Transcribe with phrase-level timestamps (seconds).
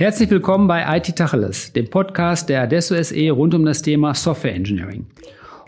[0.00, 4.54] Herzlich willkommen bei IT Tacheles, dem Podcast der Adesso SE rund um das Thema Software
[4.54, 5.04] Engineering.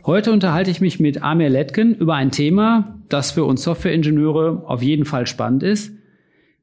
[0.07, 4.81] Heute unterhalte ich mich mit Amir Letken über ein Thema, das für uns Softwareingenieure auf
[4.83, 5.93] jeden Fall spannend ist,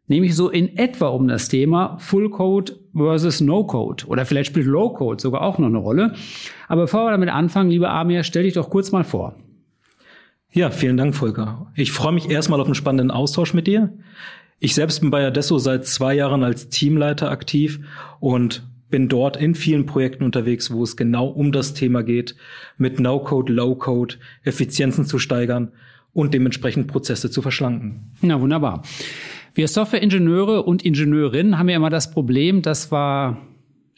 [0.07, 4.65] nämlich so in etwa um das Thema Full Code versus No Code oder vielleicht spielt
[4.65, 6.15] Low Code sogar auch noch eine Rolle.
[6.69, 9.35] Aber bevor wir damit anfangen, lieber Amir, stell dich doch kurz mal vor.
[10.51, 11.71] Ja, vielen Dank, Volker.
[11.75, 13.93] Ich freue mich erstmal auf einen spannenden Austausch mit dir.
[14.59, 17.79] Ich selbst bin bei Adesso seit zwei Jahren als Teamleiter aktiv
[18.19, 22.35] und bin dort in vielen Projekten unterwegs, wo es genau um das Thema geht,
[22.77, 25.71] mit No-Code, Low-Code Effizienzen zu steigern
[26.11, 28.11] und dementsprechend Prozesse zu verschlanken.
[28.21, 28.83] Na, wunderbar.
[29.53, 33.37] Wir Softwareingenieure und Ingenieurinnen haben ja immer das Problem, dass wir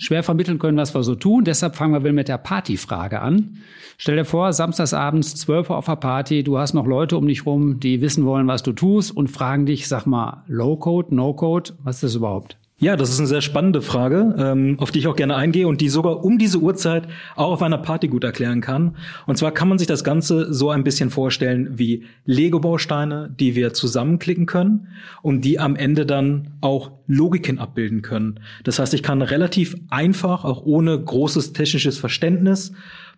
[0.01, 1.43] schwer vermitteln können, was wir so tun.
[1.43, 3.57] Deshalb fangen wir mit der Partyfrage an.
[3.97, 7.45] Stell dir vor, samstagsabends 12 Uhr auf der Party, du hast noch Leute um dich
[7.45, 11.97] rum, die wissen wollen, was du tust und fragen dich, sag mal, Low-Code, No-Code, was
[11.97, 12.57] ist das überhaupt?
[12.83, 15.81] Ja, das ist eine sehr spannende Frage, ähm, auf die ich auch gerne eingehe und
[15.81, 18.95] die sogar um diese Uhrzeit auch auf einer Party gut erklären kann.
[19.27, 23.73] Und zwar kann man sich das Ganze so ein bisschen vorstellen wie Lego-Bausteine, die wir
[23.73, 24.87] zusammenklicken können
[25.21, 28.39] und die am Ende dann auch Logiken abbilden können.
[28.63, 32.71] Das heißt, ich kann relativ einfach, auch ohne großes technisches Verständnis,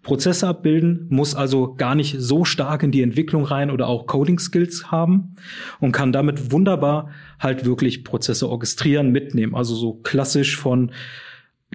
[0.03, 4.37] Prozesse abbilden, muss also gar nicht so stark in die Entwicklung rein oder auch Coding
[4.37, 5.35] Skills haben
[5.79, 7.09] und kann damit wunderbar
[7.39, 9.55] halt wirklich Prozesse orchestrieren, mitnehmen.
[9.55, 10.91] Also so klassisch von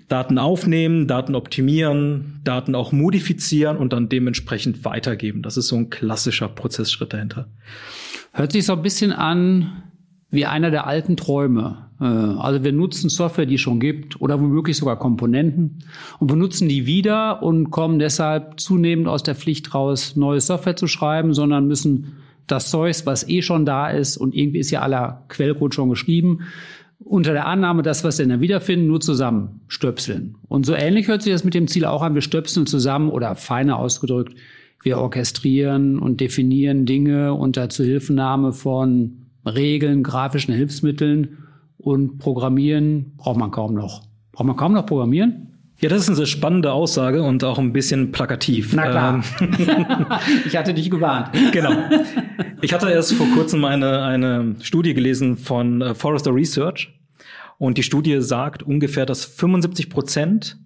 [0.09, 5.43] Daten aufnehmen, Daten optimieren, Daten auch modifizieren und dann dementsprechend weitergeben.
[5.43, 7.49] Das ist so ein klassischer Prozessschritt dahinter.
[8.33, 9.83] Hört sich so ein bisschen an
[10.31, 11.88] wie einer der alten Träume.
[12.01, 15.85] Äh, also wir nutzen Software, die es schon gibt oder womöglich sogar Komponenten
[16.19, 20.87] und benutzen die wieder und kommen deshalb zunehmend aus der Pflicht raus, neue Software zu
[20.87, 25.25] schreiben, sondern müssen das Zeug, was eh schon da ist und irgendwie ist ja aller
[25.29, 26.41] Quellcode schon geschrieben,
[26.99, 30.37] unter der Annahme, dass wir es dann wiederfinden, nur zusammen stöpseln.
[30.49, 33.35] Und so ähnlich hört sich das mit dem Ziel auch an, wir stöpseln zusammen oder
[33.37, 34.35] feiner ausgedrückt,
[34.83, 41.48] wir orchestrieren und definieren Dinge unter Zuhilfenahme von Regeln, grafischen Hilfsmitteln
[41.79, 44.03] und Programmieren braucht man kaum noch.
[44.33, 45.49] Braucht man kaum noch Programmieren?
[45.81, 48.73] Ja, das ist eine sehr spannende Aussage und auch ein bisschen plakativ.
[48.75, 49.23] Na klar.
[49.41, 49.51] Ähm,
[50.47, 51.31] ich hatte dich gewarnt.
[51.53, 51.73] Genau.
[52.61, 56.93] Ich hatte erst vor kurzem eine, eine Studie gelesen von äh, Forrester Research
[57.59, 60.59] und die Studie sagt ungefähr, dass 75 Prozent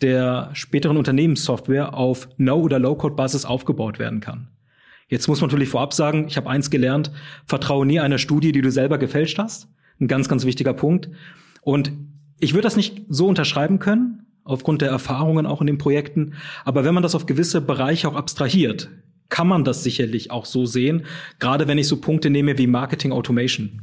[0.00, 4.48] der späteren Unternehmenssoftware auf No- oder Low-Code-Basis aufgebaut werden kann.
[5.08, 7.12] Jetzt muss man natürlich vorab sagen, ich habe eins gelernt,
[7.46, 9.68] vertraue nie einer Studie, die du selber gefälscht hast.
[10.00, 11.08] Ein ganz, ganz wichtiger Punkt.
[11.62, 11.92] Und
[12.40, 16.34] ich würde das nicht so unterschreiben können, aufgrund der Erfahrungen auch in den Projekten.
[16.64, 18.90] Aber wenn man das auf gewisse Bereiche auch abstrahiert,
[19.28, 21.06] kann man das sicherlich auch so sehen,
[21.38, 23.80] gerade wenn ich so Punkte nehme wie Marketing Automation.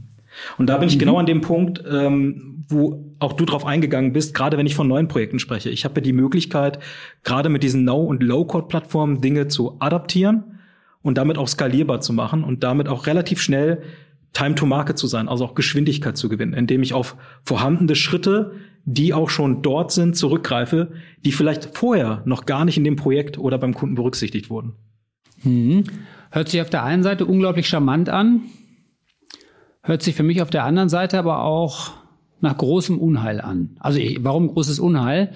[0.57, 0.99] Und da bin ich mhm.
[0.99, 4.87] genau an dem Punkt, ähm, wo auch du drauf eingegangen bist, gerade wenn ich von
[4.87, 5.69] neuen Projekten spreche.
[5.69, 6.79] Ich habe ja die Möglichkeit,
[7.23, 10.59] gerade mit diesen No- und Low-Code-Plattformen Dinge zu adaptieren
[11.01, 13.81] und damit auch skalierbar zu machen und damit auch relativ schnell
[14.33, 18.53] Time to Market zu sein, also auch Geschwindigkeit zu gewinnen, indem ich auf vorhandene Schritte,
[18.85, 20.93] die auch schon dort sind, zurückgreife,
[21.25, 24.73] die vielleicht vorher noch gar nicht in dem Projekt oder beim Kunden berücksichtigt wurden.
[25.43, 25.83] Hm.
[26.31, 28.41] Hört sich auf der einen Seite unglaublich charmant an,
[29.83, 31.91] hört sich für mich auf der anderen Seite aber auch
[32.39, 33.77] nach großem Unheil an.
[33.79, 35.33] Also warum großes Unheil?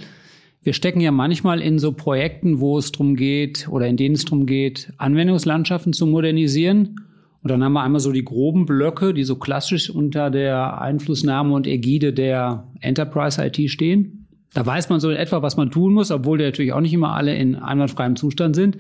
[0.64, 4.26] Wir stecken ja manchmal in so Projekten, wo es darum geht oder in denen es
[4.26, 7.02] darum geht, Anwendungslandschaften zu modernisieren.
[7.46, 11.54] Und dann haben wir einmal so die groben Blöcke, die so klassisch unter der Einflussnahme
[11.54, 14.26] und Ägide der Enterprise IT stehen.
[14.56, 16.94] Da weiß man so in etwa, was man tun muss, obwohl die natürlich auch nicht
[16.94, 18.80] immer alle in einwandfreiem Zustand sind.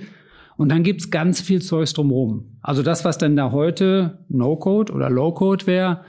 [0.57, 2.57] Und dann gibt's ganz viel Zeugs drumherum.
[2.63, 6.01] Also das, was dann da heute No-Code oder Low-Code wäre,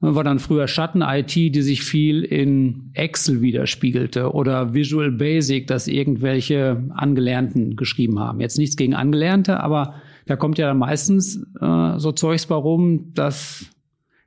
[0.00, 6.84] war dann früher Schatten-IT, die sich viel in Excel widerspiegelte oder Visual Basic, das irgendwelche
[6.90, 8.40] Angelernten geschrieben haben.
[8.40, 9.94] Jetzt nichts gegen Angelernte, aber
[10.26, 13.66] da kommt ja dann meistens äh, so Zeugs warum, das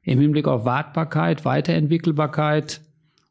[0.04, 2.82] im Hinblick auf Wartbarkeit, Weiterentwickelbarkeit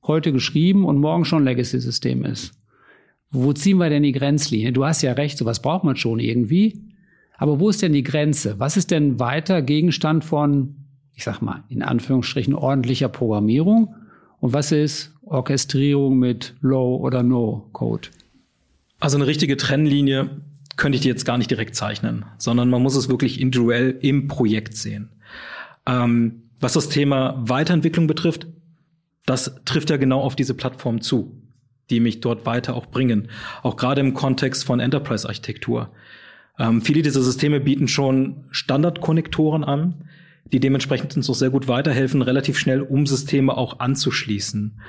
[0.03, 2.53] heute geschrieben und morgen schon Legacy-System ist.
[3.31, 4.73] Wo ziehen wir denn die Grenzlinie?
[4.73, 6.83] Du hast ja recht, sowas braucht man schon irgendwie.
[7.37, 8.59] Aber wo ist denn die Grenze?
[8.59, 10.77] Was ist denn weiter Gegenstand von
[11.15, 13.95] ich sag mal, in Anführungsstrichen ordentlicher Programmierung
[14.41, 18.09] und was ist Orchestrierung mit Low oder No Code?
[19.01, 20.31] Also eine richtige Trennlinie
[20.77, 24.29] könnte ich dir jetzt gar nicht direkt zeichnen, sondern man muss es wirklich individuell im
[24.29, 25.11] Projekt sehen.
[25.87, 28.47] Ähm, was das Thema Weiterentwicklung betrifft,
[29.27, 31.43] das trifft ja genau auf diese Plattform zu,
[31.91, 33.29] die mich dort weiter auch bringen.
[33.63, 35.93] Auch gerade im Kontext von Enterprise-Architektur.
[36.59, 40.05] Ähm, viele dieser Systeme bieten schon Standardkonnektoren an,
[40.53, 44.81] die dementsprechend uns auch sehr gut weiterhelfen, relativ schnell um Systeme auch anzuschließen.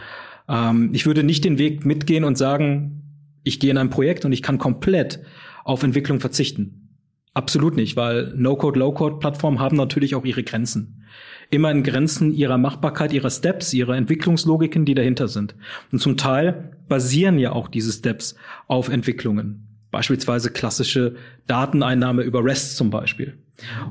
[0.47, 3.01] Ähm, ich würde nicht den Weg mitgehen und sagen,
[3.43, 5.19] ich gehe in ein Projekt und ich kann komplett
[5.65, 6.97] auf Entwicklung verzichten.
[7.33, 11.03] Absolut nicht, weil No-Code, Low-Code-Plattformen haben natürlich auch ihre Grenzen.
[11.49, 15.53] Immer in Grenzen ihrer Machbarkeit, ihrer Steps, ihrer Entwicklungslogiken, die dahinter sind.
[15.91, 18.35] Und zum Teil basieren ja auch diese Steps
[18.67, 19.67] auf Entwicklungen.
[19.91, 21.15] Beispielsweise klassische
[21.47, 23.37] Dateneinnahme über REST zum Beispiel.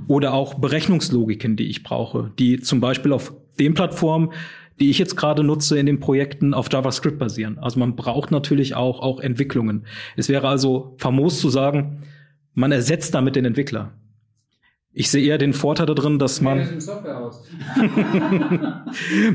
[0.06, 4.32] Oder auch Berechnungslogiken, die ich brauche, die zum Beispiel auf den Plattformen
[4.80, 7.58] die ich jetzt gerade nutze in den Projekten, auf JavaScript basieren.
[7.58, 9.86] Also man braucht natürlich auch, auch Entwicklungen.
[10.16, 12.02] Es wäre also famos zu sagen,
[12.54, 13.92] man ersetzt damit den Entwickler.
[14.96, 16.58] Ich sehe eher den Vorteil darin, dass man.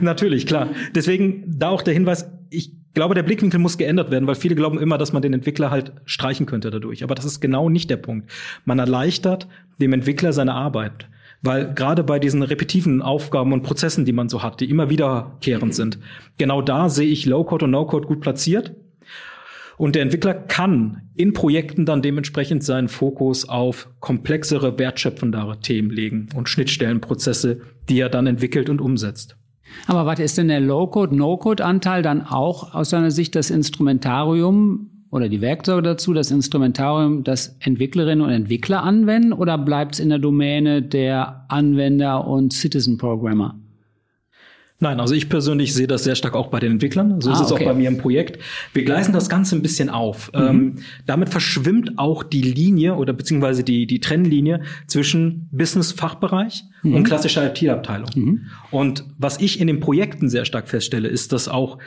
[0.01, 0.69] Natürlich, klar.
[0.95, 4.79] Deswegen da auch der Hinweis, ich glaube, der Blickwinkel muss geändert werden, weil viele glauben
[4.79, 7.03] immer, dass man den Entwickler halt streichen könnte dadurch.
[7.03, 8.31] Aber das ist genau nicht der Punkt.
[8.63, 9.49] Man erleichtert
[9.81, 11.09] dem Entwickler seine Arbeit.
[11.41, 15.73] Weil gerade bei diesen repetiven Aufgaben und Prozessen, die man so hat, die immer wiederkehrend
[15.73, 15.99] sind,
[16.37, 18.75] genau da sehe ich Low-Code und No-Code gut platziert.
[19.77, 26.27] Und der Entwickler kann in Projekten dann dementsprechend seinen Fokus auf komplexere, wertschöpfendere Themen legen
[26.35, 29.37] und Schnittstellenprozesse, die er dann entwickelt und umsetzt.
[29.87, 35.29] Aber warte, ist denn der Low-Code, No-Code-Anteil dann auch aus deiner Sicht das Instrumentarium oder
[35.29, 40.19] die Werkzeuge dazu, das Instrumentarium, das Entwicklerinnen und Entwickler anwenden oder bleibt es in der
[40.19, 43.55] Domäne der Anwender und Citizen Programmer?
[44.81, 47.19] Nein, also ich persönlich sehe das sehr stark auch bei den Entwicklern.
[47.19, 47.65] So ah, ist es okay.
[47.65, 48.41] auch bei mir im Projekt.
[48.73, 50.31] Wir gleisen das Ganze ein bisschen auf.
[50.33, 50.41] Mhm.
[50.41, 50.75] Ähm,
[51.05, 56.95] damit verschwimmt auch die Linie oder beziehungsweise die, die Trennlinie zwischen Business-Fachbereich mhm.
[56.95, 58.09] und klassischer IT-Abteilung.
[58.15, 58.45] Mhm.
[58.71, 61.77] Und was ich in den Projekten sehr stark feststelle, ist, dass auch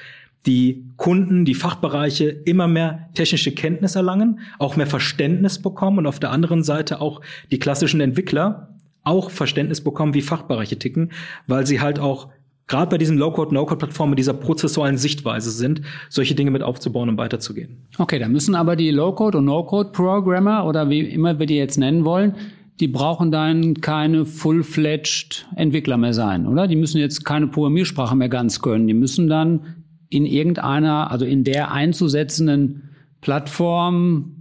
[0.46, 6.18] die Kunden, die Fachbereiche immer mehr technische Kenntnis erlangen, auch mehr Verständnis bekommen und auf
[6.18, 8.68] der anderen Seite auch die klassischen Entwickler
[9.04, 11.12] auch Verständnis bekommen, wie Fachbereiche ticken,
[11.46, 12.28] weil sie halt auch
[12.66, 17.78] gerade bei diesen Low-Code, No-Code-Plattformen dieser prozessualen Sichtweise sind, solche Dinge mit aufzubauen und weiterzugehen.
[17.98, 22.04] Okay, da müssen aber die Low-Code und No-Code-Programmer oder wie immer wir die jetzt nennen
[22.04, 22.34] wollen,
[22.80, 26.66] die brauchen dann keine full-fledged Entwickler mehr sein, oder?
[26.66, 28.86] Die müssen jetzt keine Programmiersprache mehr ganz können.
[28.86, 29.81] Die müssen dann
[30.12, 34.36] in irgendeiner, also in der einzusetzenden Plattform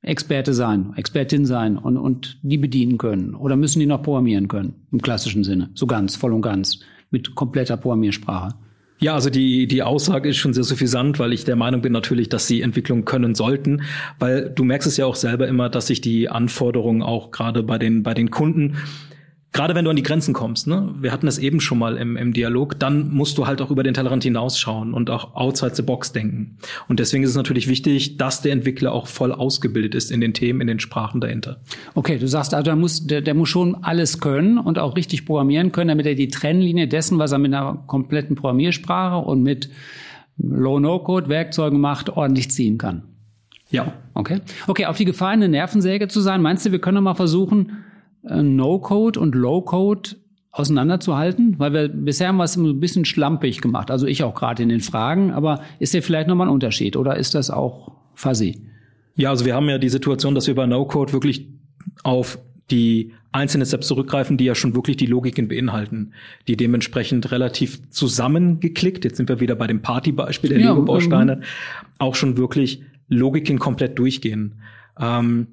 [0.00, 3.34] Experte sein, Expertin sein und, und die bedienen können?
[3.34, 5.70] Oder müssen die noch programmieren können im klassischen Sinne?
[5.74, 6.80] So ganz, voll und ganz,
[7.10, 8.54] mit kompletter Programmiersprache?
[8.98, 12.28] Ja, also die, die Aussage ist schon sehr suffisant, weil ich der Meinung bin natürlich,
[12.28, 13.82] dass sie Entwicklung können sollten,
[14.18, 17.78] weil du merkst es ja auch selber immer, dass sich die Anforderungen auch gerade bei
[17.78, 18.76] den, bei den Kunden
[19.54, 22.16] gerade wenn du an die Grenzen kommst, ne, wir hatten es eben schon mal im,
[22.16, 25.82] im Dialog, dann musst du halt auch über den Tellerrand hinausschauen und auch outside the
[25.82, 26.58] box denken.
[26.88, 30.34] Und deswegen ist es natürlich wichtig, dass der Entwickler auch voll ausgebildet ist in den
[30.34, 31.60] Themen, in den Sprachen dahinter.
[31.94, 35.24] Okay, du sagst also, der muss, der, der muss schon alles können und auch richtig
[35.24, 39.70] programmieren können, damit er die Trennlinie dessen, was er mit einer kompletten Programmiersprache und mit
[40.38, 43.04] Low-No-Code-Werkzeugen macht, ordentlich ziehen kann.
[43.70, 43.92] Ja.
[44.14, 44.40] Okay.
[44.66, 47.84] Okay, auf die Gefahr, eine Nervensäge zu sein, meinst du, wir können mal versuchen,
[48.24, 50.10] No-Code und Low-Code
[50.50, 51.58] auseinanderzuhalten?
[51.58, 53.90] Weil wir bisher haben wir es ein bisschen schlampig gemacht.
[53.90, 55.32] Also ich auch gerade in den Fragen.
[55.32, 58.62] Aber ist der vielleicht nochmal ein Unterschied oder ist das auch fuzzy?
[59.16, 61.48] Ja, also wir haben ja die Situation, dass wir bei No-Code wirklich
[62.02, 62.38] auf
[62.70, 66.12] die einzelnen Steps zurückgreifen, die ja schon wirklich die Logiken beinhalten,
[66.48, 71.42] die dementsprechend relativ zusammengeklickt, jetzt sind wir wieder bei dem Partybeispiel der ja, Lego-Bausteine, mhm.
[71.98, 74.54] auch schon wirklich Logiken komplett durchgehen.
[74.98, 75.48] Ähm,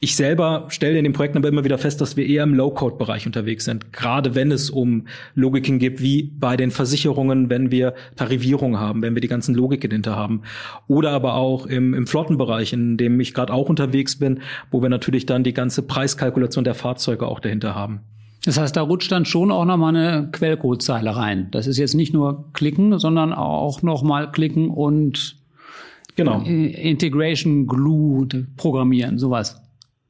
[0.00, 3.26] ich selber stelle in den Projekten aber immer wieder fest, dass wir eher im Low-Code-Bereich
[3.26, 3.92] unterwegs sind.
[3.92, 9.14] Gerade wenn es um Logiken geht, wie bei den Versicherungen, wenn wir Tarifierung haben, wenn
[9.14, 10.42] wir die ganzen Logiken hinter haben.
[10.86, 14.40] Oder aber auch im, im Flottenbereich, in dem ich gerade auch unterwegs bin,
[14.70, 18.02] wo wir natürlich dann die ganze Preiskalkulation der Fahrzeuge auch dahinter haben.
[18.44, 21.48] Das heißt, da rutscht dann schon auch nochmal eine Quellcodezeile rein.
[21.50, 25.36] Das ist jetzt nicht nur klicken, sondern auch nochmal klicken und
[26.14, 26.42] genau.
[26.42, 29.60] Integration Glue programmieren, sowas.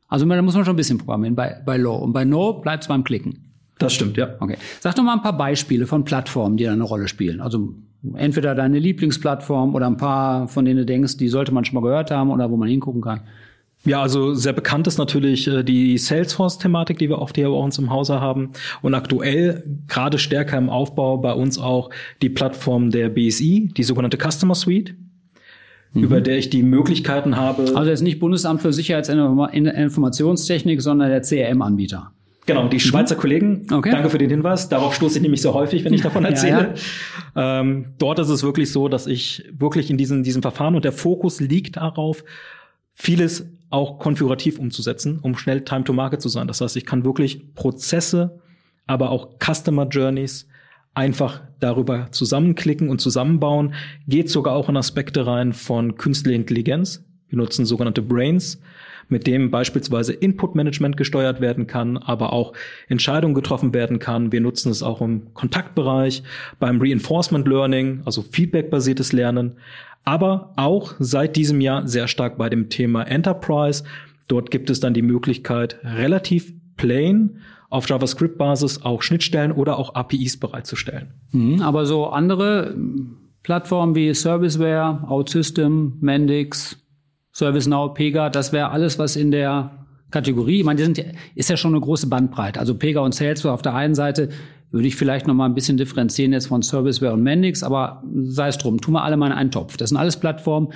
[0.09, 1.97] Also da muss man schon ein bisschen programmieren bei, bei Low.
[1.97, 3.45] Und bei No bleibt es beim Klicken.
[3.79, 4.31] Das stimmt, ja.
[4.41, 4.57] Okay.
[4.81, 7.41] Sag doch mal ein paar Beispiele von Plattformen, die da eine Rolle spielen.
[7.41, 7.75] Also
[8.15, 11.87] entweder deine Lieblingsplattform oder ein paar, von denen du denkst, die sollte man schon mal
[11.87, 13.21] gehört haben oder wo man hingucken kann.
[13.85, 17.79] Ja, also sehr bekannt ist natürlich äh, die Salesforce-Thematik, die wir oft hier bei uns
[17.79, 18.51] im Hause haben.
[18.83, 24.19] Und aktuell gerade stärker im Aufbau bei uns auch die Plattform der BSI, die sogenannte
[24.19, 24.95] Customer Suite
[25.93, 26.03] mhm.
[26.03, 27.73] über der ich die Möglichkeiten habe.
[27.75, 32.13] Also jetzt nicht Bundesamt für Sicherheitsinformationstechnik, sondern der CRM-Anbieter.
[32.47, 33.21] Genau, die Schweizer mhm.
[33.21, 33.67] Kollegen.
[33.71, 33.91] Okay.
[33.91, 34.71] Danke für den Hinweis.
[34.71, 36.75] Darauf stoße ich nämlich so häufig, wenn ich davon erzähle.
[37.37, 37.61] ja, ja.
[37.61, 40.93] Ähm, dort ist es wirklich so, dass ich wirklich in diesem, diesem Verfahren und der
[40.93, 42.25] Fokus liegt darauf,
[42.95, 46.49] vieles auch konfigurativ umzusetzen, um schnell Time to Market zu sein.
[46.49, 48.41] Das heißt, ich kann wirklich Prozesse,
[48.87, 50.49] aber auch Customer Journeys
[50.99, 53.75] einfach darüber zusammenklicken und zusammenbauen.
[54.09, 57.05] Geht sogar auch in Aspekte rein von künstlicher Intelligenz.
[57.29, 58.61] Wir nutzen sogenannte Brains,
[59.09, 62.53] mit dem beispielsweise Input-Management gesteuert werden kann, aber auch
[62.89, 64.33] Entscheidungen getroffen werden kann.
[64.33, 66.25] Wir nutzen es auch im Kontaktbereich,
[66.59, 69.53] beim Reinforcement Learning, also Feedback-basiertes Lernen,
[70.05, 73.85] aber auch seit diesem Jahr sehr stark bei dem Thema Enterprise.
[74.27, 77.39] Dort gibt es dann die Möglichkeit, relativ plain
[77.71, 81.15] auf JavaScript-Basis auch Schnittstellen oder auch APIs bereitzustellen.
[81.33, 82.75] Mhm, aber so andere
[83.43, 86.79] Plattformen wie Serviceware, OutSystem, Mendix,
[87.33, 91.57] ServiceNow, Pega, das wäre alles, was in der Kategorie, ich meine, die sind, ist ja
[91.57, 92.59] schon eine große Bandbreite.
[92.59, 94.31] Also Pega und Salesforce auf der einen Seite
[94.71, 98.49] würde ich vielleicht noch mal ein bisschen differenzieren jetzt von Serviceware und Mendix, aber sei
[98.49, 99.77] es drum, tun wir alle mal in einen Topf.
[99.77, 100.69] Das sind alles Plattformen,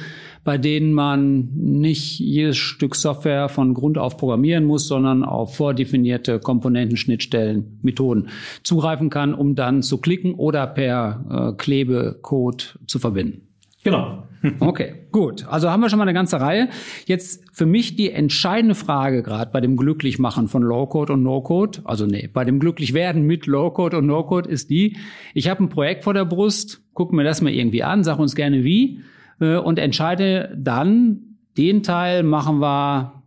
[0.44, 6.38] bei denen man nicht jedes Stück Software von Grund auf programmieren muss, sondern auf vordefinierte
[6.38, 8.28] Komponenten, Schnittstellen, Methoden
[8.62, 13.42] zugreifen kann, um dann zu klicken oder per äh, Klebecode zu verbinden.
[13.84, 14.22] Genau.
[14.60, 15.46] Okay, gut.
[15.48, 16.68] Also haben wir schon mal eine ganze Reihe.
[17.06, 22.06] Jetzt für mich die entscheidende Frage gerade bei dem Glücklichmachen von Low-Code und No-Code, also
[22.06, 24.96] nee, bei dem Glücklichwerden mit Low-Code und No-Code ist die,
[25.34, 28.34] ich habe ein Projekt vor der Brust, guck mir das mal irgendwie an, sag uns
[28.34, 29.00] gerne wie
[29.40, 33.22] äh, und entscheide dann, den Teil machen wir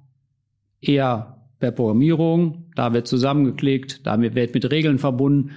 [0.82, 5.52] eher per Programmierung, da wird zusammengeklickt, damit wird mit Regeln verbunden.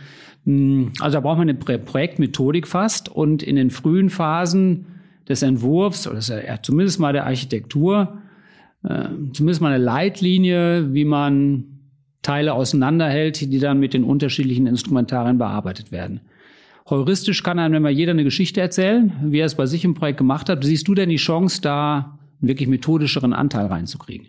[0.44, 4.86] Hm, also da braucht man eine Projektmethodik fast und in den frühen Phasen
[5.28, 6.20] des Entwurfs oder
[6.62, 8.18] zumindest mal der Architektur,
[8.82, 11.64] äh, zumindest mal eine Leitlinie, wie man
[12.22, 16.20] Teile auseinanderhält, die dann mit den unterschiedlichen Instrumentarien bearbeitet werden.
[16.90, 20.18] Heuristisch kann einem immer jeder eine Geschichte erzählen, wie er es bei sich im Projekt
[20.18, 20.64] gemacht hat.
[20.64, 24.28] Siehst du denn die Chance, da einen wirklich methodischeren Anteil reinzukriegen?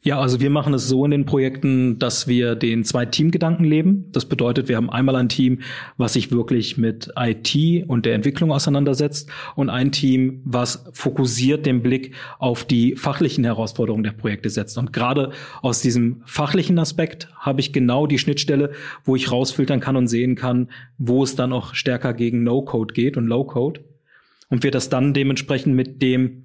[0.00, 4.06] Ja, also wir machen es so in den Projekten, dass wir den zwei Teamgedanken leben.
[4.12, 5.62] Das bedeutet, wir haben einmal ein Team,
[5.96, 11.82] was sich wirklich mit IT und der Entwicklung auseinandersetzt und ein Team, was fokussiert den
[11.82, 14.78] Blick auf die fachlichen Herausforderungen der Projekte setzt.
[14.78, 18.70] Und gerade aus diesem fachlichen Aspekt habe ich genau die Schnittstelle,
[19.02, 23.16] wo ich rausfiltern kann und sehen kann, wo es dann auch stärker gegen No-Code geht
[23.16, 23.80] und Low-Code.
[24.48, 26.44] Und wir das dann dementsprechend mit dem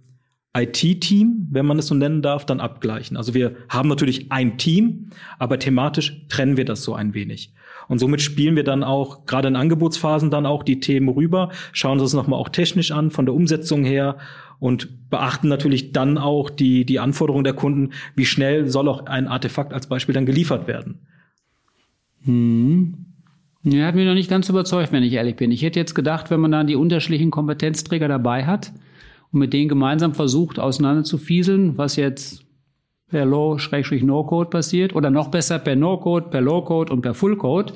[0.56, 3.18] IT-Team, wenn man es so nennen darf, dann abgleichen.
[3.18, 7.54] Also wir haben natürlich ein Team, aber thematisch trennen wir das so ein wenig.
[7.88, 12.00] Und somit spielen wir dann auch gerade in Angebotsphasen dann auch die Themen rüber, schauen
[12.00, 14.18] uns das nochmal auch technisch an, von der Umsetzung her
[14.60, 19.28] und beachten natürlich dann auch die, die Anforderungen der Kunden, wie schnell soll auch ein
[19.28, 21.00] Artefakt als Beispiel dann geliefert werden.
[22.26, 23.06] Hm.
[23.64, 25.52] Ja, hat mich noch nicht ganz überzeugt, wenn ich ehrlich bin.
[25.52, 28.72] Ich hätte jetzt gedacht, wenn man dann die unterschiedlichen Kompetenzträger dabei hat,
[29.34, 32.46] und mit denen gemeinsam versucht, auseinanderzufieseln, was jetzt
[33.10, 37.74] per Low-No-Code passiert oder noch besser per No-Code, per Low-Code und per Full-Code,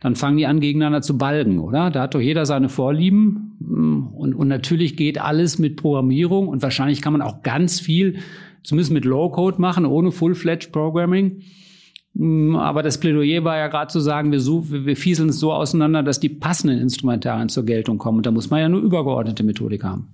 [0.00, 1.90] dann fangen die an, gegeneinander zu balgen, oder?
[1.90, 7.00] Da hat doch jeder seine Vorlieben und, und natürlich geht alles mit Programmierung und wahrscheinlich
[7.00, 8.18] kann man auch ganz viel,
[8.62, 11.42] zumindest mit Low-Code machen, ohne Full-Fledged Programming.
[12.18, 16.02] Aber das Plädoyer war ja gerade zu sagen, wir, so, wir fieseln es so auseinander,
[16.02, 18.18] dass die passenden Instrumentarien zur Geltung kommen.
[18.18, 20.12] Und da muss man ja nur übergeordnete Methodik haben.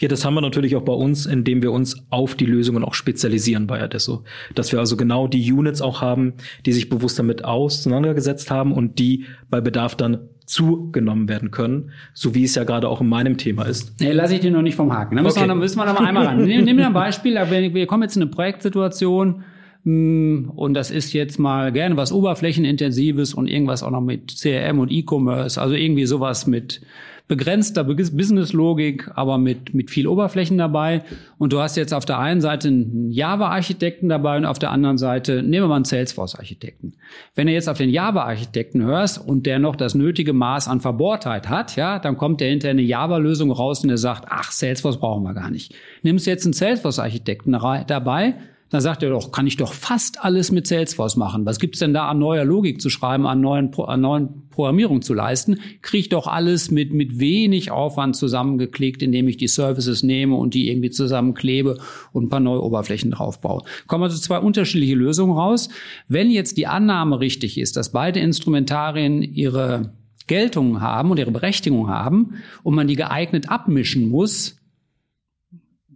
[0.00, 2.94] Ja, das haben wir natürlich auch bei uns, indem wir uns auf die Lösungen auch
[2.94, 4.24] spezialisieren bei Adesso.
[4.54, 8.98] Dass wir also genau die Units auch haben, die sich bewusst damit auseinandergesetzt haben und
[8.98, 13.36] die bei Bedarf dann zugenommen werden können, so wie es ja gerade auch in meinem
[13.36, 14.00] Thema ist.
[14.00, 15.16] Nee, lasse ich den noch nicht vom Haken.
[15.16, 15.46] Da müssen, okay.
[15.46, 16.44] wir, da müssen wir noch mal einmal ran.
[16.44, 17.34] Nehmen wir ein Beispiel.
[17.34, 19.44] Wir kommen jetzt in eine Projektsituation,
[19.84, 24.90] und das ist jetzt mal gerne was Oberflächenintensives und irgendwas auch noch mit CRM und
[24.90, 26.82] E-Commerce, also irgendwie sowas mit
[27.30, 31.02] begrenzter Businesslogik, aber mit, mit viel Oberflächen dabei.
[31.38, 34.98] Und du hast jetzt auf der einen Seite einen Java-Architekten dabei und auf der anderen
[34.98, 36.94] Seite, nehmen wir mal einen Salesforce-Architekten.
[37.36, 41.48] Wenn du jetzt auf den Java-Architekten hörst und der noch das nötige Maß an Verbohrtheit
[41.48, 45.22] hat, ja, dann kommt der hinter eine Java-Lösung raus und der sagt, ach, Salesforce brauchen
[45.22, 45.72] wir gar nicht.
[46.02, 48.34] Nimmst jetzt einen Salesforce-Architekten dabei,
[48.70, 51.44] dann sagt er doch, kann ich doch fast alles mit Salesforce machen.
[51.44, 55.12] Was gibt's denn da an neuer Logik zu schreiben, an neuen, an neuen Programmierung zu
[55.12, 55.58] leisten?
[55.82, 60.54] Kriege ich doch alles mit, mit wenig Aufwand zusammengeklickt, indem ich die Services nehme und
[60.54, 61.78] die irgendwie zusammenklebe
[62.12, 63.62] und ein paar neue Oberflächen draufbaue.
[63.88, 65.68] Kommen also zwei unterschiedliche Lösungen raus.
[66.06, 69.94] Wenn jetzt die Annahme richtig ist, dass beide Instrumentarien ihre
[70.28, 74.59] Geltung haben und ihre Berechtigung haben und man die geeignet abmischen muss,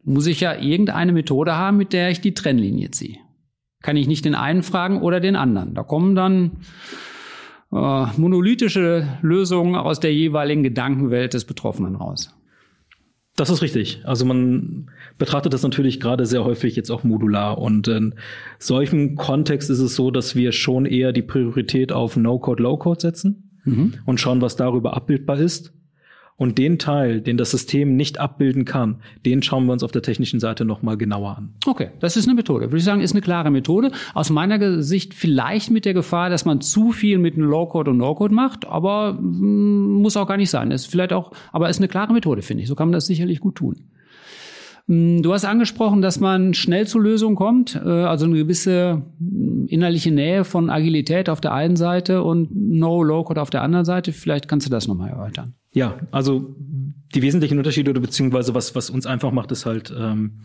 [0.05, 3.19] muss ich ja irgendeine Methode haben, mit der ich die Trennlinie ziehe.
[3.83, 5.75] Kann ich nicht den einen fragen oder den anderen.
[5.75, 6.59] Da kommen dann
[7.73, 12.35] äh, monolithische Lösungen aus der jeweiligen Gedankenwelt des Betroffenen raus.
[13.37, 14.01] Das ist richtig.
[14.05, 17.59] Also man betrachtet das natürlich gerade sehr häufig jetzt auch modular.
[17.59, 18.15] Und in
[18.59, 23.61] solchem Kontext ist es so, dass wir schon eher die Priorität auf No-Code, Low-Code setzen
[23.65, 23.95] mhm.
[24.07, 25.73] und schauen, was darüber abbildbar ist.
[26.37, 30.03] Und den Teil, den das System nicht abbilden kann, den schauen wir uns auf der
[30.03, 31.55] technischen Seite nochmal genauer an.
[31.65, 32.67] Okay, das ist eine Methode.
[32.67, 33.93] Würde ich sagen, ist eine klare Methode.
[34.15, 37.99] Aus meiner Sicht vielleicht mit der Gefahr, dass man zu viel mit einem Low-Code und
[37.99, 40.73] No-Code macht, aber mm, muss auch gar nicht sein.
[40.73, 42.69] Ist vielleicht auch, aber ist eine klare Methode, finde ich.
[42.69, 43.77] So kann man das sicherlich gut tun.
[44.89, 49.67] Mm, du hast angesprochen, dass man schnell zu Lösungen kommt, äh, also eine gewisse mm,
[49.67, 54.13] innerliche Nähe von Agilität auf der einen Seite und No Low-Code auf der anderen Seite.
[54.13, 55.55] Vielleicht kannst du das nochmal erläutern.
[55.75, 56.55] Ja, also
[57.15, 60.41] die wesentlichen Unterschiede oder beziehungsweise was, was uns einfach macht, ist halt ähm,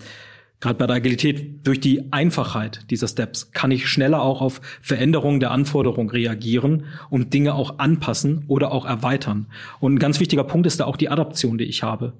[0.59, 5.39] gerade bei der Agilität durch die Einfachheit dieser Steps kann ich schneller auch auf Veränderungen
[5.39, 9.45] der Anforderungen reagieren und Dinge auch anpassen oder auch erweitern.
[9.79, 12.13] Und ein ganz wichtiger Punkt ist da auch die Adaption, die ich habe.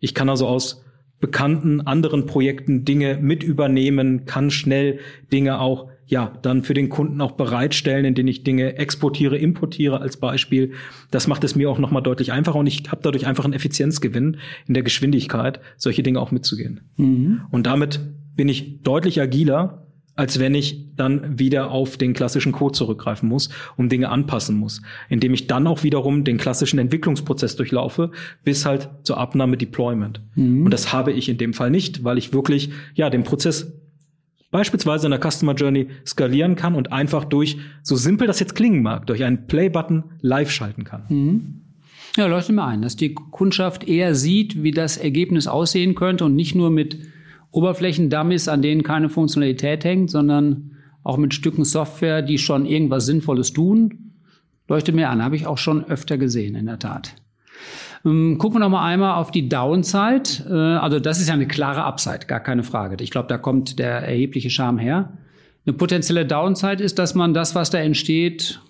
[0.00, 0.84] Ich kann also aus
[1.20, 4.98] bekannten anderen Projekten Dinge mit übernehmen, kann schnell
[5.32, 10.16] Dinge auch ja, dann für den Kunden auch bereitstellen, indem ich Dinge exportiere, importiere als
[10.16, 10.72] Beispiel.
[11.10, 14.38] Das macht es mir auch nochmal deutlich einfacher und ich habe dadurch einfach einen Effizienzgewinn
[14.66, 16.82] in der Geschwindigkeit, solche Dinge auch mitzugehen.
[16.96, 17.42] Mhm.
[17.50, 18.00] Und damit
[18.36, 23.50] bin ich deutlich agiler, als wenn ich dann wieder auf den klassischen Code zurückgreifen muss
[23.76, 28.88] und Dinge anpassen muss, indem ich dann auch wiederum den klassischen Entwicklungsprozess durchlaufe, bis halt
[29.02, 30.22] zur Abnahme Deployment.
[30.34, 30.64] Mhm.
[30.64, 33.72] Und das habe ich in dem Fall nicht, weil ich wirklich ja den Prozess
[34.50, 38.82] beispielsweise in der Customer Journey skalieren kann und einfach durch, so simpel das jetzt klingen
[38.82, 41.04] mag, durch einen Play-Button live schalten kann.
[41.08, 41.62] Mhm.
[42.16, 46.34] Ja, leuchtet mir ein, dass die Kundschaft eher sieht, wie das Ergebnis aussehen könnte und
[46.34, 46.98] nicht nur mit
[47.50, 50.72] Oberflächendummies, an denen keine Funktionalität hängt, sondern
[51.02, 54.12] auch mit Stücken Software, die schon irgendwas Sinnvolles tun.
[54.66, 57.14] Leuchtet mir an, habe ich auch schon öfter gesehen, in der Tat.
[58.06, 60.46] Ähm, gucken wir noch mal einmal auf die Downside.
[60.48, 63.02] Äh, also das ist ja eine klare Upside, gar keine Frage.
[63.02, 65.12] Ich glaube, da kommt der erhebliche Charme her.
[65.66, 68.60] Eine potenzielle Downside ist, dass man das, was da entsteht,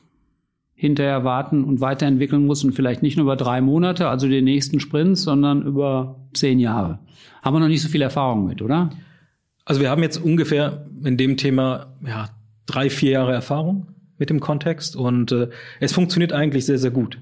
[0.74, 4.80] hinterher warten und weiterentwickeln muss und vielleicht nicht nur über drei Monate, also den nächsten
[4.80, 6.98] Sprint, sondern über zehn Jahre.
[7.42, 8.90] Haben wir noch nicht so viel Erfahrung mit, oder?
[9.64, 12.30] Also wir haben jetzt ungefähr in dem Thema ja,
[12.66, 15.48] drei, vier Jahre Erfahrung mit dem Kontext und äh,
[15.80, 17.18] es funktioniert eigentlich sehr, sehr gut.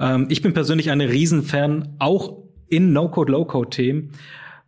[0.00, 4.10] Ähm, ich bin persönlich ein Riesenfan, auch in No-Code, Low-Code-Themen,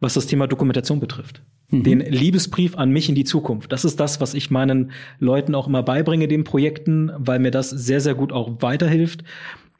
[0.00, 1.42] was das Thema Dokumentation betrifft.
[1.70, 1.82] Mhm.
[1.82, 3.72] Den Liebesbrief an mich in die Zukunft.
[3.72, 7.70] Das ist das, was ich meinen Leuten auch immer beibringe, den Projekten, weil mir das
[7.70, 9.24] sehr, sehr gut auch weiterhilft,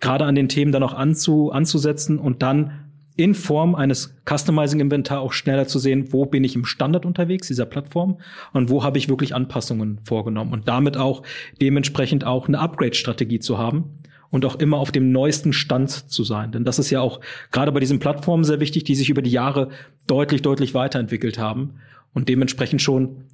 [0.01, 2.73] gerade an den Themen dann auch anzu, anzusetzen und dann
[3.17, 7.65] in Form eines Customizing-Inventar auch schneller zu sehen, wo bin ich im Standard unterwegs, dieser
[7.65, 8.19] Plattform,
[8.53, 11.23] und wo habe ich wirklich Anpassungen vorgenommen und damit auch
[11.61, 14.01] dementsprechend auch eine Upgrade-Strategie zu haben
[14.35, 16.51] und auch immer auf dem neuesten Stand zu sein.
[16.51, 17.21] Denn das ist ja auch
[17.53, 19.69] gerade bei diesen Plattformen sehr wichtig, die sich über die Jahre
[20.09, 21.75] deutlich, deutlich weiterentwickelt haben
[22.15, 23.27] und dementsprechend schon,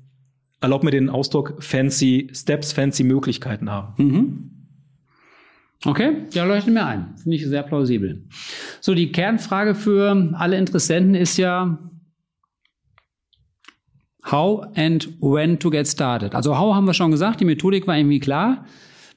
[0.61, 3.95] erlaubt mir den Ausdruck, fancy Steps, fancy Möglichkeiten haben.
[3.97, 4.51] Mhm.
[5.87, 7.15] Okay, ja, leuchtet mir ein.
[7.17, 8.27] Finde ich sehr plausibel.
[8.83, 11.79] So, die Kernfrage für alle Interessenten ist ja,
[14.31, 16.35] how and when to get started.
[16.35, 18.67] Also how haben wir schon gesagt, die Methodik war irgendwie klar.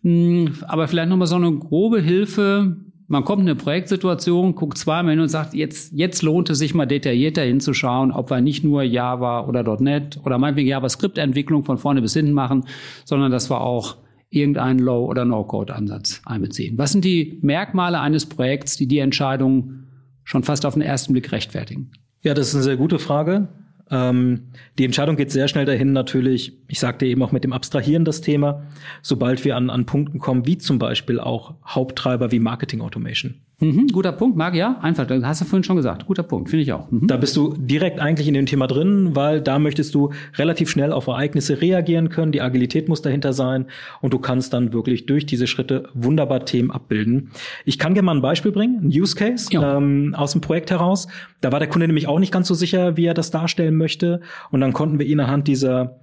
[0.03, 2.77] Hm, aber vielleicht nochmal so eine grobe Hilfe.
[3.07, 6.73] Man kommt in eine Projektsituation, guckt zweimal hin und sagt, jetzt, jetzt lohnt es sich
[6.73, 12.01] mal detaillierter hinzuschauen, ob wir nicht nur Java oder .NET oder meinetwegen JavaScript-Entwicklung von vorne
[12.01, 12.65] bis hinten machen,
[13.05, 13.97] sondern dass wir auch
[14.29, 16.77] irgendeinen Low- oder No-Code-Ansatz einbeziehen.
[16.77, 19.83] Was sind die Merkmale eines Projekts, die die Entscheidung
[20.23, 21.91] schon fast auf den ersten Blick rechtfertigen?
[22.23, 23.49] Ja, das ist eine sehr gute Frage.
[23.93, 24.47] Ähm,
[24.79, 28.21] die Entscheidung geht sehr schnell dahin, natürlich, ich sagte eben auch mit dem Abstrahieren das
[28.21, 28.63] Thema,
[29.03, 33.35] sobald wir an, an Punkten kommen, wie zum Beispiel auch Haupttreiber wie Marketing Automation.
[33.63, 36.05] Mhm, guter Punkt, Marc, ja, einfach, das hast du vorhin schon gesagt.
[36.05, 36.91] Guter Punkt, finde ich auch.
[36.91, 37.07] Mhm.
[37.07, 40.91] Da bist du direkt eigentlich in dem Thema drin, weil da möchtest du relativ schnell
[40.91, 43.65] auf Ereignisse reagieren können, die Agilität muss dahinter sein
[44.01, 47.31] und du kannst dann wirklich durch diese Schritte wunderbar Themen abbilden.
[47.65, 51.07] Ich kann gerne mal ein Beispiel bringen, ein Use Case ähm, aus dem Projekt heraus.
[51.41, 54.21] Da war der Kunde nämlich auch nicht ganz so sicher, wie er das darstellen möchte
[54.51, 55.99] und dann konnten wir ihn anhand dieser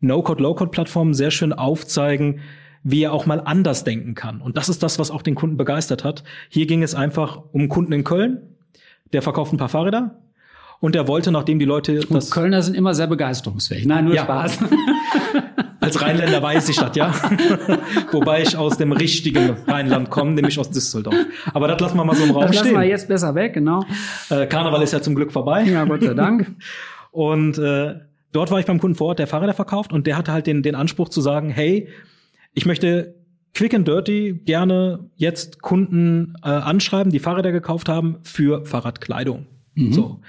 [0.00, 2.40] No-Code, Low-Code-Plattform sehr schön aufzeigen,
[2.82, 4.40] wie er auch mal anders denken kann.
[4.40, 6.24] Und das ist das, was auch den Kunden begeistert hat.
[6.48, 8.42] Hier ging es einfach um einen Kunden in Köln,
[9.12, 10.18] der verkauft ein paar Fahrräder
[10.80, 13.86] und der wollte, nachdem die Leute und das Kölner sind immer sehr begeisterungsfähig.
[13.86, 14.22] Nein, nur ja.
[14.22, 14.58] Spaß.
[15.80, 17.14] Als Rheinländer weiß ich das, ja.
[18.12, 21.14] Wobei ich aus dem richtigen Rheinland komme, nämlich aus Düsseldorf.
[21.54, 22.64] Aber das lassen wir mal so im Raum das stehen.
[22.64, 23.84] Das lassen wir jetzt besser weg, genau.
[24.28, 25.62] Äh, Karneval ist ja zum Glück vorbei.
[25.62, 26.54] Ja, Gott sei Dank.
[27.10, 27.94] und äh,
[28.32, 30.62] dort war ich beim Kunden vor Ort, der Fahrräder verkauft und der hatte halt den,
[30.62, 31.88] den Anspruch zu sagen, hey,
[32.54, 33.14] ich möchte
[33.54, 39.46] quick and dirty gerne jetzt Kunden äh, anschreiben, die Fahrräder gekauft haben für Fahrradkleidung.
[39.74, 39.92] Mhm.
[39.92, 40.20] So.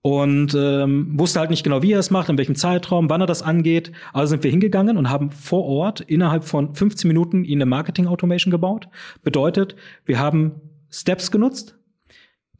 [0.00, 3.26] Und ähm, wusste halt nicht genau, wie er es macht, in welchem Zeitraum, wann er
[3.26, 3.92] das angeht.
[4.12, 8.50] Also sind wir hingegangen und haben vor Ort innerhalb von 15 Minuten ihn eine Marketing-Automation
[8.50, 8.88] gebaut.
[9.22, 9.74] Bedeutet,
[10.06, 10.52] wir haben
[10.90, 11.77] Steps genutzt,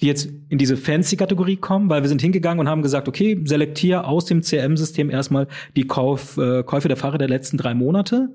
[0.00, 4.06] die jetzt in diese Fancy-Kategorie kommen, weil wir sind hingegangen und haben gesagt, okay, selektier
[4.06, 8.30] aus dem CRM-System erstmal die Kauf, äh, Käufe der Fahrer der letzten drei Monate.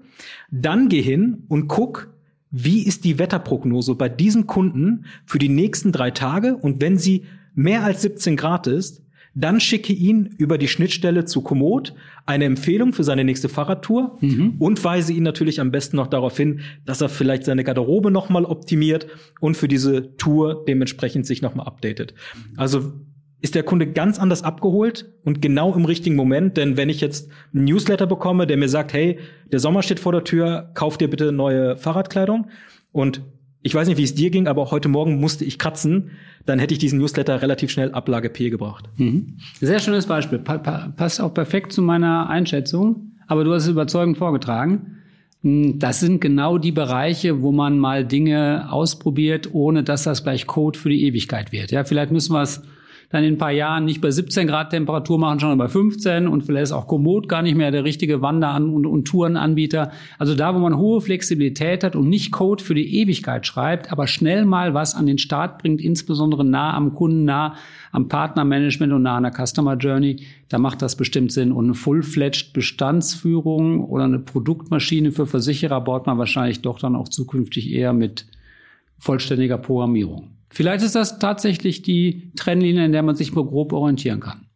[0.52, 2.14] Dann geh hin und guck,
[2.52, 7.26] wie ist die Wetterprognose bei diesem Kunden für die nächsten drei Tage und wenn sie
[7.56, 9.02] mehr als 17 Grad ist,
[9.36, 11.94] dann schicke ihn über die Schnittstelle zu Komoot
[12.26, 14.56] eine Empfehlung für seine nächste Fahrradtour mhm.
[14.60, 18.46] und weise ihn natürlich am besten noch darauf hin, dass er vielleicht seine Garderobe nochmal
[18.46, 19.08] optimiert
[19.40, 22.14] und für diese Tour dementsprechend sich nochmal updatet.
[22.58, 22.94] Also
[23.42, 26.56] ist der Kunde ganz anders abgeholt und genau im richtigen Moment.
[26.56, 29.20] Denn wenn ich jetzt einen Newsletter bekomme, der mir sagt, hey,
[29.52, 32.48] der Sommer steht vor der Tür, kauf dir bitte neue Fahrradkleidung
[32.94, 33.22] und
[33.64, 36.12] ich weiß nicht, wie es dir ging, aber heute Morgen musste ich kratzen,
[36.46, 38.90] dann hätte ich diesen Newsletter relativ schnell Ablage P gebracht.
[38.98, 39.38] Mhm.
[39.60, 40.40] Sehr schönes Beispiel.
[40.40, 44.98] Pa pa passt auch perfekt zu meiner Einschätzung, aber du hast es überzeugend vorgetragen.
[45.44, 50.46] Hm, das sind genau die Bereiche, wo man mal Dinge ausprobiert, ohne dass das gleich
[50.46, 51.72] Code für die Ewigkeit wird.
[51.72, 52.64] Ja, vielleicht müssen wir es
[53.14, 56.42] dann in ein paar Jahren nicht bei 17 Grad Temperatur machen, sondern bei 15 und
[56.42, 59.92] vielleicht ist auch Komoot gar nicht mehr der richtige Wander- und, und Tourenanbieter.
[60.18, 64.08] Also da, wo man hohe Flexibilität hat und nicht Code für die Ewigkeit schreibt, aber
[64.08, 67.54] schnell mal was an den Start bringt, insbesondere nah am Kunden, nah
[67.92, 71.52] am Partnermanagement und nah an der Customer Journey, da macht das bestimmt Sinn.
[71.52, 77.10] Und eine full-fledged Bestandsführung oder eine Produktmaschine für Versicherer baut man wahrscheinlich doch dann auch
[77.10, 78.26] zukünftig eher mit
[79.04, 80.30] vollständiger Programmierung.
[80.50, 84.48] Vielleicht ist das tatsächlich die Trennlinie, in der man sich nur grob orientieren kann.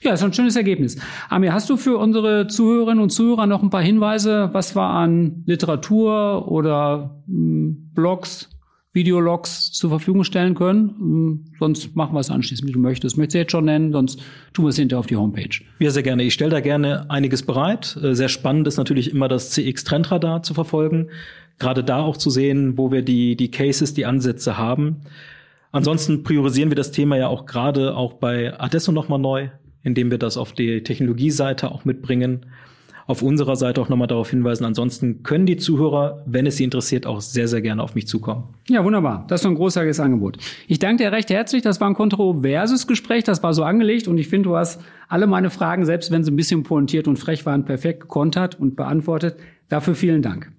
[0.00, 0.98] Ja, ist ein schönes Ergebnis.
[1.28, 5.42] Amir, hast du für unsere Zuhörerinnen und Zuhörer noch ein paar Hinweise, was wir an
[5.46, 8.50] Literatur oder mh, hm, Blogs,
[8.92, 10.88] Videologs zur Verfügung stellen können?
[10.98, 13.16] Hm, sonst machen wir es anschließend, wie du möchtest.
[13.16, 14.20] Möchtest du jetzt schon nennen, sonst
[14.52, 15.64] tun wir es hinterher auf die Homepage.
[15.78, 16.24] Ja, sehr gerne.
[16.24, 17.96] Ich stelle da gerne einiges bereit.
[18.02, 21.08] Äh, sehr spannend ist natürlich immer das CX-Trendradar zu verfolgen
[21.58, 25.02] gerade da auch zu sehen, wo wir die, die Cases, die Ansätze haben.
[25.72, 29.48] Ansonsten priorisieren wir das Thema ja auch gerade auch bei Adesso nochmal neu,
[29.82, 32.46] indem wir das auf die Technologieseite auch mitbringen.
[33.08, 34.64] Auf unserer Seite auch nochmal darauf hinweisen.
[34.64, 38.54] Ansonsten können die Zuhörer, wenn es sie interessiert, auch sehr, sehr gerne auf mich zukommen.
[38.68, 39.26] Ja, wunderbar.
[39.28, 40.38] Das ist ein großartiges Angebot.
[40.66, 41.62] Ich danke dir recht herzlich.
[41.62, 43.22] Das war ein kontroverses Gespräch.
[43.22, 44.08] Das war so angelegt.
[44.08, 47.18] Und ich finde, du hast alle meine Fragen, selbst wenn sie ein bisschen pointiert und
[47.18, 49.36] frech waren, perfekt gekontert und beantwortet.
[49.68, 50.52] Dafür vielen Dank.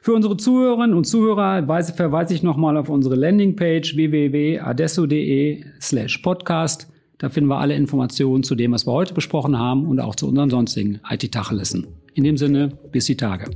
[0.00, 1.64] Für unsere Zuhörerinnen und Zuhörer
[1.96, 6.88] verweise ich nochmal auf unsere Landingpage www.adesso.de slash podcast.
[7.18, 10.28] Da finden wir alle Informationen zu dem, was wir heute besprochen haben und auch zu
[10.28, 11.86] unseren sonstigen IT-Tachelissen.
[12.14, 13.46] In dem Sinne, bis die Tage.